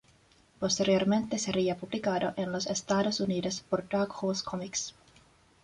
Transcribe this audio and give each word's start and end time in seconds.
Posteriormente 0.59 1.37
sería 1.37 1.77
publicado 1.77 2.33
en 2.35 2.51
los 2.51 2.65
Estados 2.65 3.19
Unidos 3.19 3.63
por 3.69 3.87
Dark 3.87 4.11
Horse 4.19 4.43
Comics. 4.43 4.95